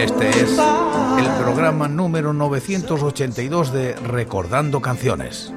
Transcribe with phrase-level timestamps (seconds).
[0.00, 0.58] Este es
[1.18, 5.52] el programa número 982 de Recordando Canciones.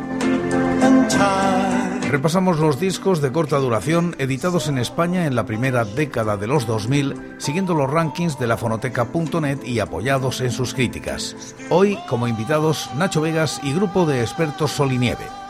[2.12, 6.68] Repasamos los discos de corta duración editados en España en la primera década de los
[6.68, 11.38] 2000, siguiendo los rankings de la fonoteca.net y apoyados en sus críticas.
[11.70, 15.43] Hoy, como invitados, Nacho Vegas y grupo de expertos Sol y Nieve.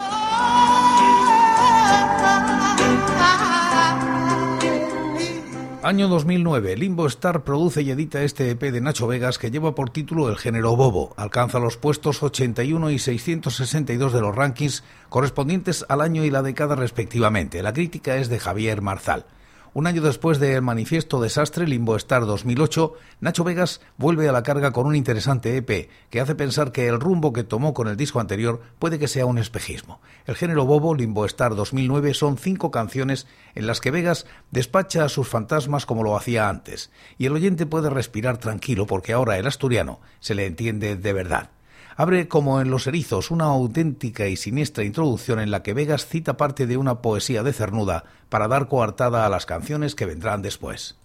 [5.94, 9.92] Año 2009, Limbo Star produce y edita este EP de Nacho Vegas que lleva por
[9.92, 11.14] título El género bobo.
[11.18, 16.76] Alcanza los puestos 81 y 662 de los rankings correspondientes al año y la década
[16.76, 17.62] respectivamente.
[17.62, 19.28] La crítica es de Javier Marzal.
[19.76, 24.72] Un año después del manifiesto Desastre Limbo Star 2008, Nacho Vegas vuelve a la carga
[24.72, 28.20] con un interesante EP que hace pensar que el rumbo que tomó con el disco
[28.20, 30.00] anterior puede que sea un espejismo.
[30.28, 35.10] El género bobo Limbo Star 2009 son cinco canciones en las que Vegas despacha a
[35.10, 39.48] sus fantasmas como lo hacía antes, y el oyente puede respirar tranquilo porque ahora el
[39.48, 41.50] asturiano se le entiende de verdad
[41.96, 46.38] abre como en Los Erizos una auténtica y siniestra introducción en la que Vegas cita
[46.38, 50.98] parte de una poesía de cernuda para dar coartada a las canciones que vendrán después.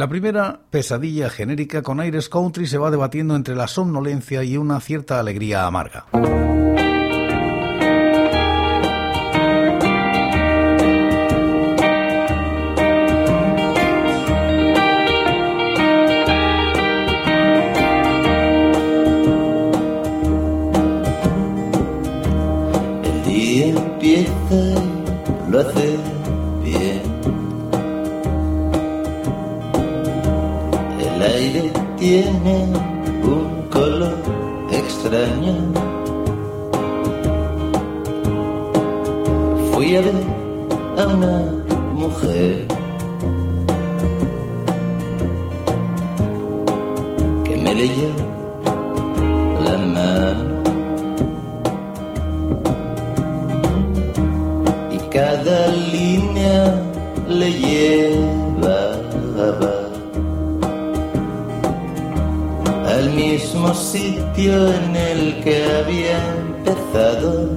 [0.11, 5.21] primera, pesadilla genérica con aires country, se va debatiendo entre la somnolencia y una cierta
[5.21, 6.05] alegría amarga.
[63.15, 67.49] Mismo sitio en el que había empezado.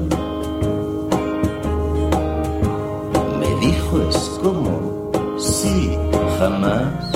[3.41, 5.97] Me dijo es como si
[6.38, 7.12] jamás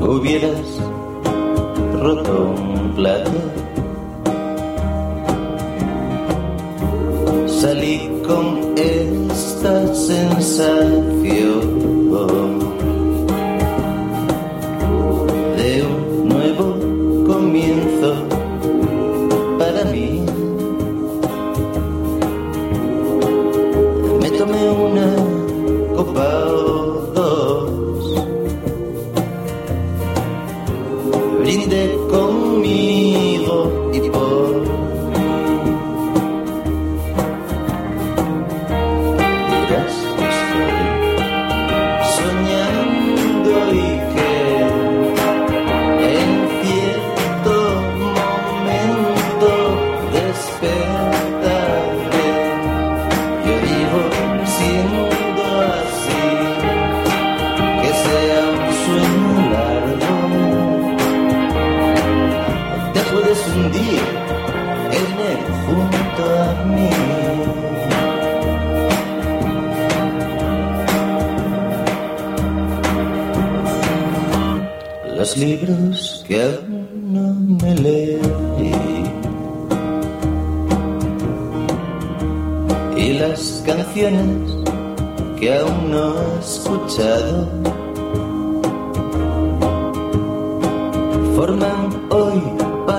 [0.00, 0.80] hubieras
[2.00, 3.30] roto un plato.
[7.46, 11.78] Salí con esta sensación.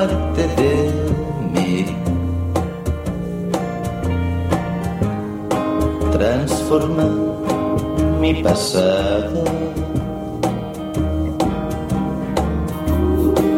[0.09, 0.73] Parte de
[1.53, 1.85] mí.
[6.11, 7.07] Transforma
[8.19, 9.43] mi pasado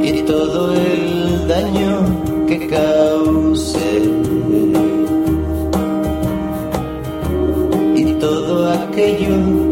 [0.04, 1.94] y todo el daño
[2.48, 4.02] que causé
[7.96, 9.71] y todo aquello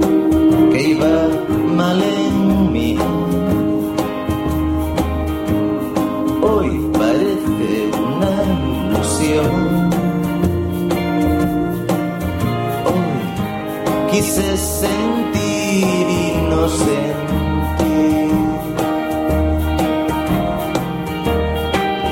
[14.30, 18.30] Quise sentir y no sentir.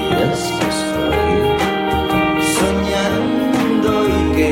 [0.02, 1.30] Y es que estoy
[2.58, 4.50] soñando y que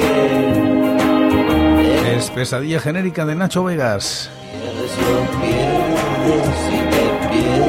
[2.16, 4.30] Es pesadilla genérica de Nacho Vegas.
[4.52, 7.65] Pierdes, lo pierdes y te pierdes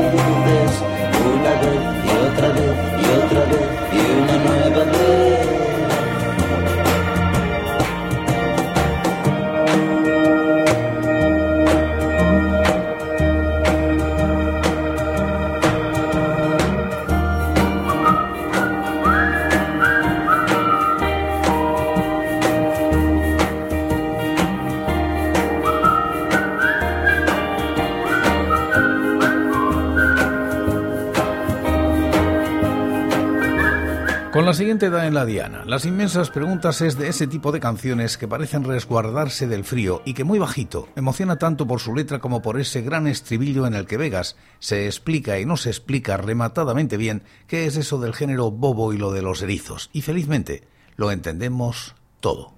[34.57, 35.65] siguiente da en la diana.
[35.67, 40.15] Las inmensas preguntas es de ese tipo de canciones que parecen resguardarse del frío y
[40.15, 43.87] que muy bajito emociona tanto por su letra como por ese gran estribillo en el
[43.87, 48.51] que Vegas se explica y no se explica rematadamente bien qué es eso del género
[48.51, 49.91] bobo y lo de los erizos.
[49.93, 50.67] Y felizmente
[50.97, 52.55] lo entendemos todo.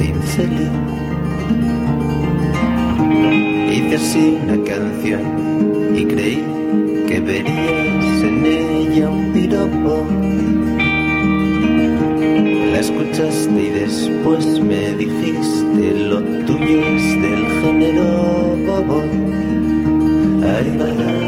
[0.00, 0.70] Infeliz.
[3.70, 6.44] Hice así una canción y creí
[7.08, 10.06] que verías en ella un piropo.
[12.72, 19.02] La escuchaste y después me dijiste lo tuyo es del género bobo.
[20.44, 21.25] Ay, para,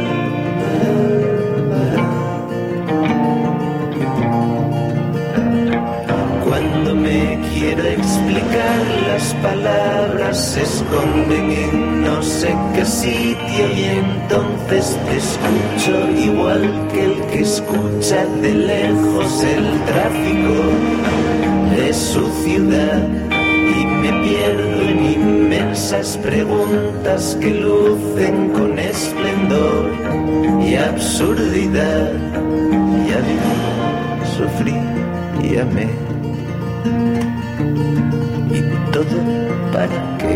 [9.06, 17.04] las palabras se esconden en no sé qué sitio y entonces te escucho igual que
[17.04, 20.54] el que escucha de lejos el tráfico
[21.76, 29.90] de su ciudad y me pierdo en inmensas preguntas que lucen con esplendor
[30.64, 32.12] y absurdidad.
[33.08, 34.76] Ya viví, sufrí
[35.42, 36.07] y amé.
[38.98, 39.22] ¿Y todo
[39.72, 40.34] para qué?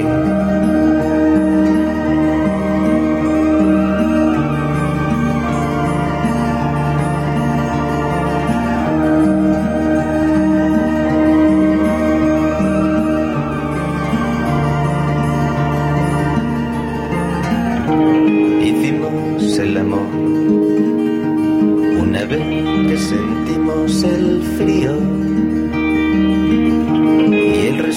[18.63, 20.01] Hicimos el amor
[22.01, 22.39] una vez
[22.89, 25.23] que sentimos el frío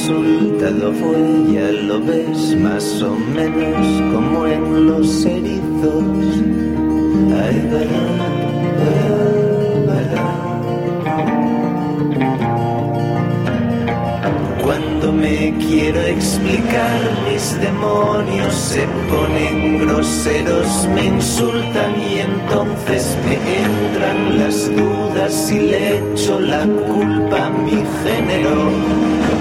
[0.06, 6.04] resultado fue, ya lo ves, más o menos como en los erizos.
[7.44, 8.06] Ay, bará.
[14.64, 24.38] Cuando me quiero explicar, mis demonios se ponen groseros, me insultan y entonces me entran
[24.38, 29.35] las dudas y le echo la culpa a mi género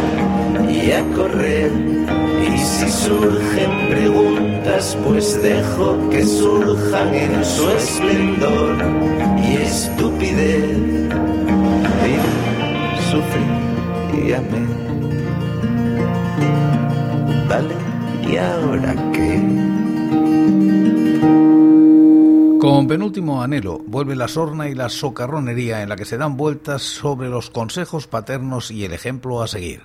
[0.71, 1.73] y a correr.
[2.42, 8.76] Y si surgen preguntas, pues dejo que surjan en su esplendor
[9.38, 10.78] y estupidez.
[12.02, 12.21] Viví,
[13.11, 14.64] sufrí y amé.
[17.49, 17.75] Vale,
[18.30, 19.75] ¿y ahora qué?
[22.64, 26.80] Con penúltimo anhelo vuelve la sorna y la socarronería en la que se dan vueltas
[26.80, 29.83] sobre los consejos paternos y el ejemplo a seguir.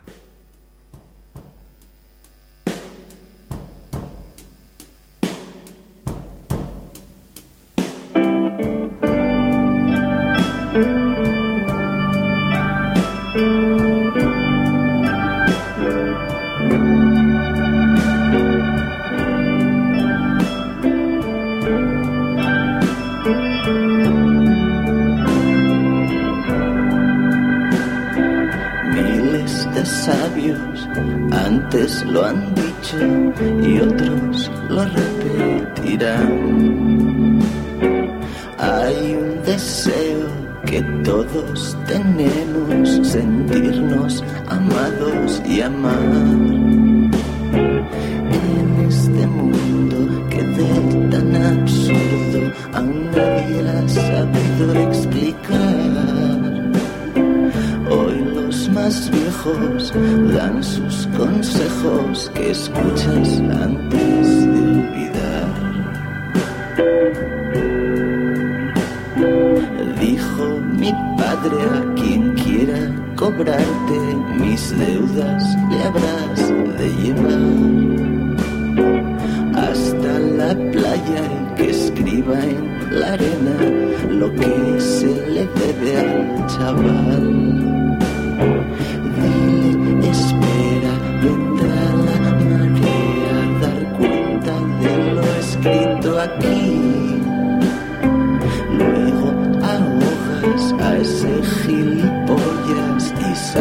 [60.34, 63.42] Dan sus consejos que escuchas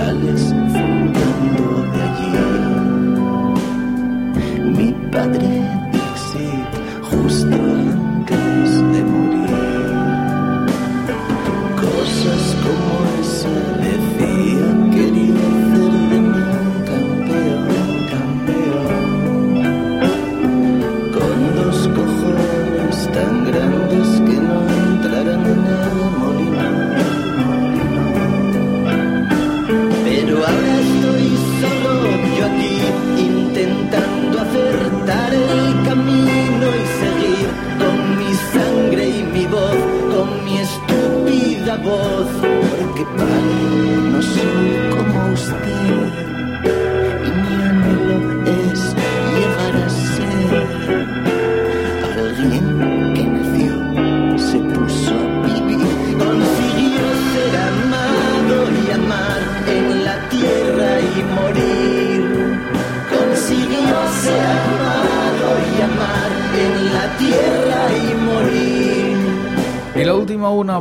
[0.08, 0.57] y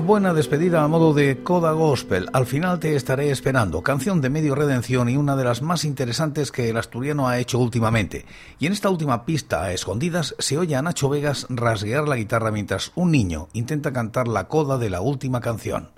[0.08, 2.30] buena despedida a modo de Coda Gospel.
[2.32, 3.84] Al final te estaré esperando.
[3.84, 7.60] Canción de medio redención y una de las más interesantes que el asturiano ha hecho
[7.60, 8.26] últimamente.
[8.58, 12.52] Y en esta última pista, a escondidas, se oye a Nacho Vegas rasguear la guitarra
[12.52, 15.90] mientras un niño intenta cantar la coda de la última canción.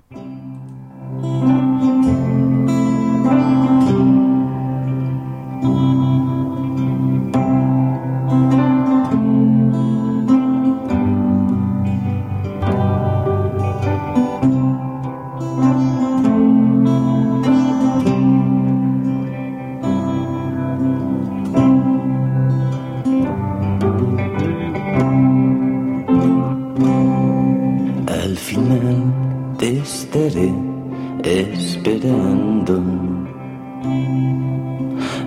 [31.24, 32.82] esperando.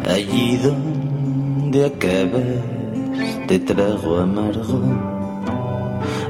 [0.09, 4.81] Allí donde acabas de trago amargo.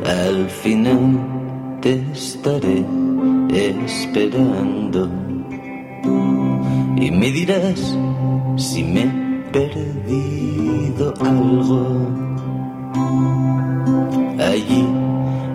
[0.06, 1.20] Al final
[1.82, 2.86] te estaré
[3.50, 5.10] esperando.
[6.98, 7.98] Y me dirás
[8.58, 12.08] si me he perdido algo.
[14.40, 14.88] Allí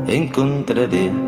[0.07, 1.28] encontraré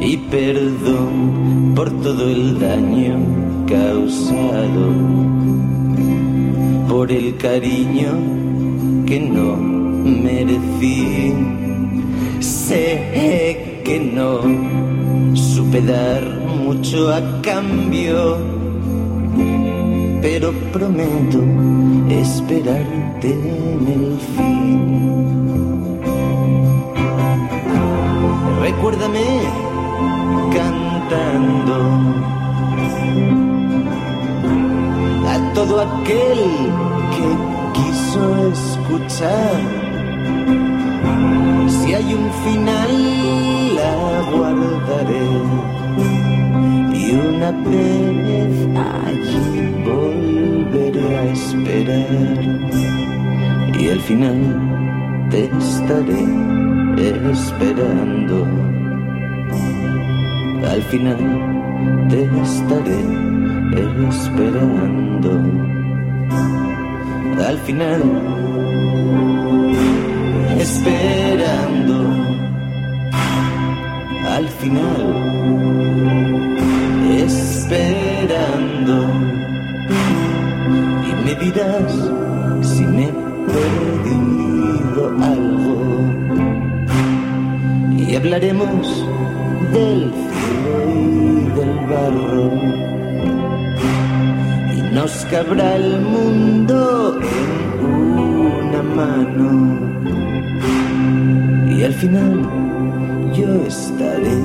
[0.00, 3.18] y perdón por todo el daño
[3.66, 4.92] causado,
[6.88, 8.10] por el cariño
[9.06, 11.34] que no merecí.
[12.40, 14.40] Sé que no
[15.34, 16.22] supe dar
[16.64, 18.36] mucho a cambio,
[20.22, 21.42] pero prometo
[22.10, 24.98] esperarte en el fin.
[28.60, 29.67] Recuérdame
[35.26, 36.40] a todo aquel
[37.14, 37.28] que
[37.76, 38.22] quiso
[38.52, 39.60] escuchar.
[41.68, 42.92] Si hay un final,
[43.78, 43.92] la
[44.34, 45.28] guardaré
[46.94, 48.54] y una vez
[48.96, 52.38] allí volveré a esperar.
[53.78, 54.38] Y al final
[55.30, 56.24] te estaré
[57.30, 58.46] esperando
[60.68, 61.57] al final
[62.08, 63.28] te estaré
[64.08, 65.30] esperando.
[67.46, 68.02] Al final,
[70.58, 71.96] esperando.
[74.36, 75.02] Al final,
[77.26, 78.96] esperando.
[81.08, 81.92] Y me dirás
[82.62, 83.12] si me he
[83.54, 85.76] perdido algo.
[87.96, 89.04] Y hablaremos
[89.72, 90.12] del
[91.58, 92.50] del barro.
[94.76, 97.50] Y nos cabrá el mundo en
[97.86, 99.50] una mano.
[101.74, 102.34] Y al final
[103.36, 104.38] yo estaré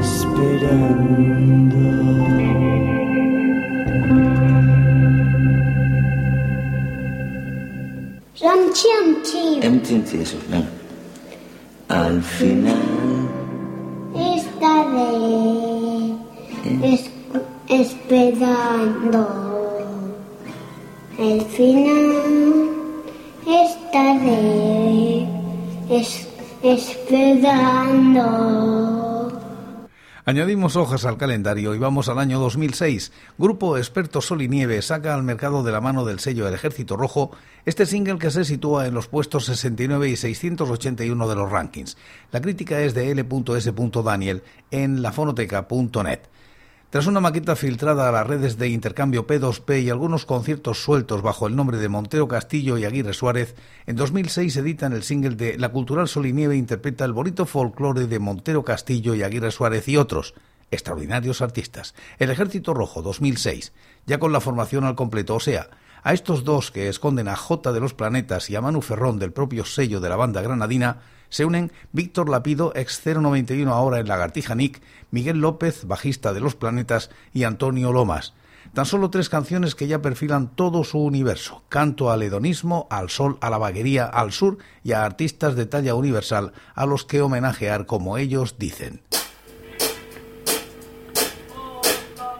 [0.00, 0.92] esperando.
[11.88, 12.82] Al final
[14.14, 15.41] estaré
[16.82, 17.10] es,
[17.68, 19.48] esperando.
[21.18, 22.70] El final
[23.46, 25.28] estaré
[25.90, 26.28] es,
[26.62, 28.22] esperando.
[30.24, 33.10] Añadimos hojas al calendario y vamos al año 2006.
[33.38, 36.96] Grupo Experto Sol y Nieve saca al mercado de la mano del sello del Ejército
[36.96, 37.32] Rojo
[37.64, 41.96] este single que se sitúa en los puestos 69 y 681 de los rankings.
[42.30, 43.72] La crítica es de L.S.
[44.04, 46.20] Daniel en lafonoteca.net.
[46.92, 51.46] Tras una maqueta filtrada a las redes de intercambio P2P y algunos conciertos sueltos bajo
[51.46, 53.54] el nombre de Montero Castillo y Aguirre Suárez,
[53.86, 58.08] en 2006 editan el single de La Cultural Sol y Nieve interpreta el bonito folclore
[58.08, 60.34] de Montero Castillo y Aguirre Suárez y otros
[60.70, 61.94] extraordinarios artistas.
[62.18, 63.72] El Ejército Rojo 2006,
[64.04, 65.70] ya con la formación al completo, o sea,
[66.02, 69.32] a estos dos que esconden a J de los Planetas y a Manu Ferrón del
[69.32, 71.00] propio sello de la banda granadina,
[71.32, 76.56] se unen Víctor Lapido, ex 091 ahora en Lagartija Nick, Miguel López, bajista de Los
[76.56, 78.34] Planetas, y Antonio Lomas.
[78.74, 81.62] Tan solo tres canciones que ya perfilan todo su universo.
[81.70, 85.94] Canto al hedonismo, al sol, a la vaguería, al sur y a artistas de talla
[85.94, 89.00] universal a los que homenajear como ellos dicen.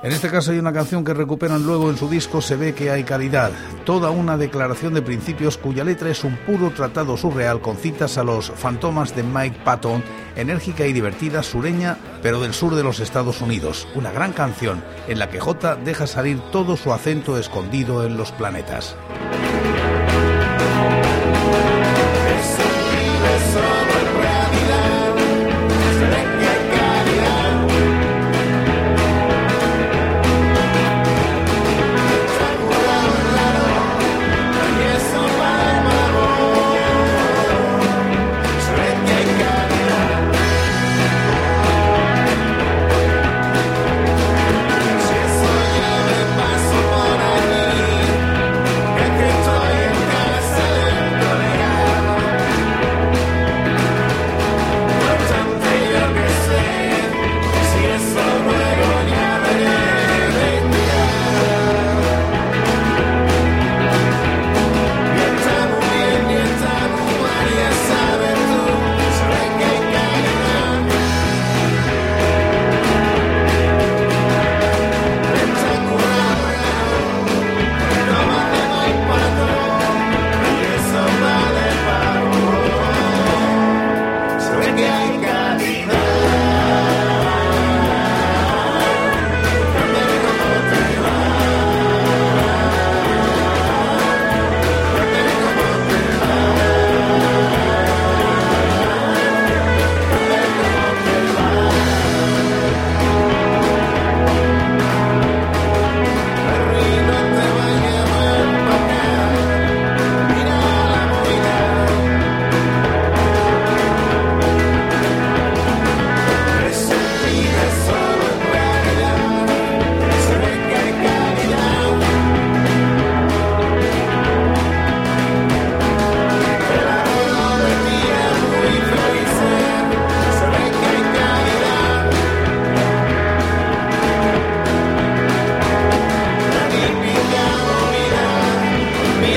[0.02, 2.90] En este caso hay una canción que recuperan luego en su disco Se ve que
[2.90, 3.52] hay calidad,
[3.84, 8.24] toda una declaración de principios cuya letra es un puro tratado surreal con citas a
[8.24, 10.02] los fantomas de Mike Patton,
[10.34, 15.20] enérgica y divertida sureña, pero del sur de los Estados Unidos, una gran canción en
[15.20, 18.96] la que J deja salir todo su acento escondido en los planetas.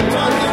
[0.06, 0.45] Kentucky.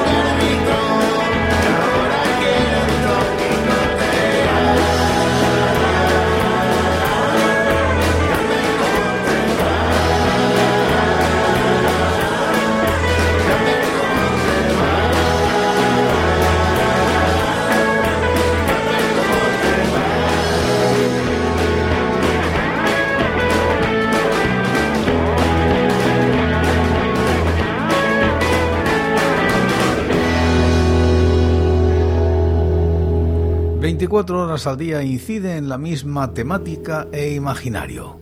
[34.12, 38.22] 24 horas al día incide en la misma temática e imaginario.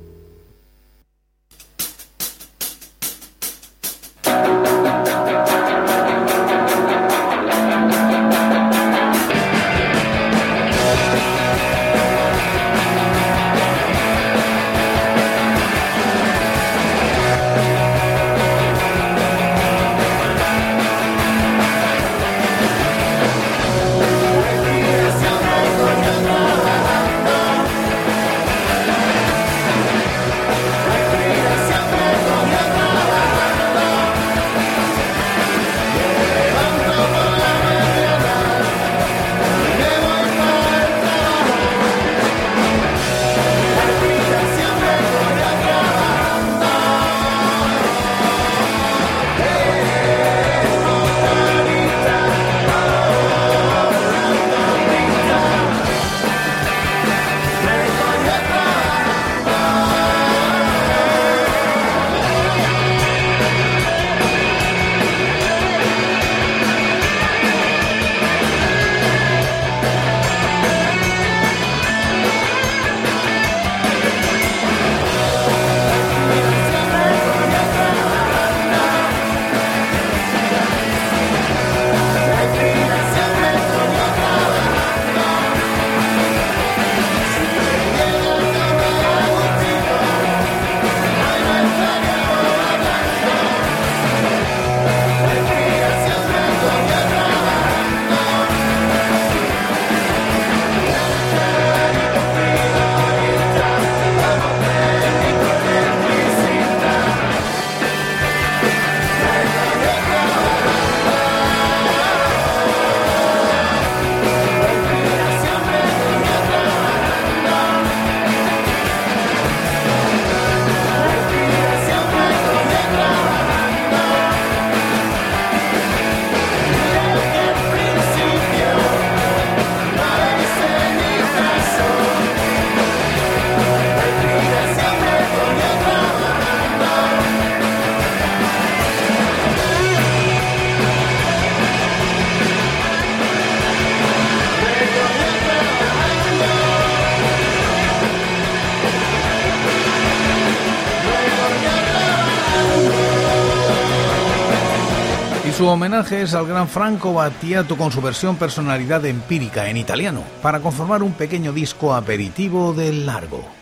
[155.70, 160.58] Su homenaje es al gran Franco Battiato con su versión personalidad empírica en italiano, para
[160.58, 163.59] conformar un pequeño disco aperitivo del largo.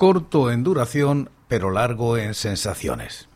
[0.00, 3.28] Corto en duración, pero largo en sensaciones.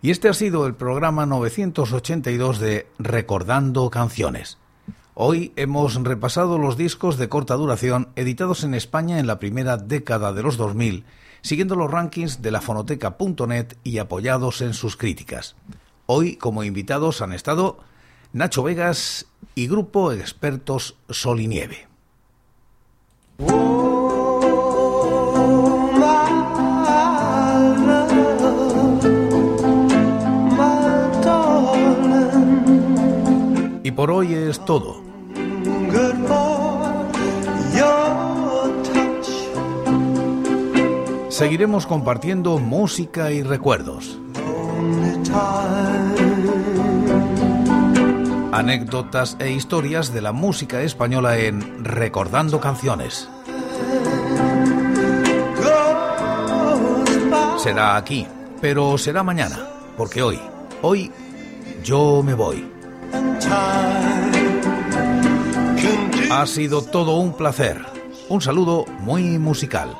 [0.00, 4.58] Y este ha sido el programa 982 de Recordando Canciones.
[5.14, 10.32] Hoy hemos repasado los discos de corta duración editados en España en la primera década
[10.32, 11.04] de los 2000,
[11.42, 15.56] siguiendo los rankings de la fonoteca.net y apoyados en sus críticas.
[16.06, 17.78] Hoy, como invitados, han estado
[18.32, 21.88] Nacho Vegas y Grupo Expertos Sol y Nieve.
[33.84, 35.02] Y por hoy es todo.
[41.28, 44.18] Seguiremos compartiendo música y recuerdos.
[48.52, 53.28] Anécdotas e historias de la música española en Recordando Canciones.
[57.58, 58.26] Será aquí,
[58.62, 59.58] pero será mañana,
[59.98, 60.40] porque hoy,
[60.80, 61.12] hoy
[61.82, 62.73] yo me voy.
[66.30, 67.78] Ha sido todo un placer.
[68.28, 69.96] Un saludo muy musical.